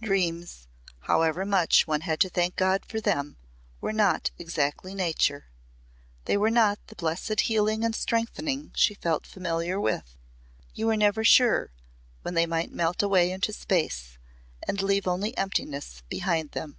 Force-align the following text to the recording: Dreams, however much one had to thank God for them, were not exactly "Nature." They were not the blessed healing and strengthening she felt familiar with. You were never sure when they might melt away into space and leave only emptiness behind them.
Dreams, 0.00 0.68
however 1.00 1.44
much 1.44 1.84
one 1.84 2.02
had 2.02 2.20
to 2.20 2.28
thank 2.28 2.54
God 2.54 2.84
for 2.86 3.00
them, 3.00 3.36
were 3.80 3.92
not 3.92 4.30
exactly 4.38 4.94
"Nature." 4.94 5.46
They 6.26 6.36
were 6.36 6.48
not 6.48 6.78
the 6.86 6.94
blessed 6.94 7.40
healing 7.40 7.82
and 7.84 7.92
strengthening 7.92 8.70
she 8.76 8.94
felt 8.94 9.26
familiar 9.26 9.80
with. 9.80 10.16
You 10.74 10.86
were 10.86 10.96
never 10.96 11.24
sure 11.24 11.72
when 12.22 12.34
they 12.34 12.46
might 12.46 12.70
melt 12.70 13.02
away 13.02 13.32
into 13.32 13.52
space 13.52 14.16
and 14.62 14.80
leave 14.80 15.08
only 15.08 15.36
emptiness 15.36 16.04
behind 16.08 16.52
them. 16.52 16.76